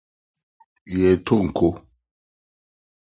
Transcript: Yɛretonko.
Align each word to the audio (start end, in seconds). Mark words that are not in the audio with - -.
Yɛretonko. 0.97 1.67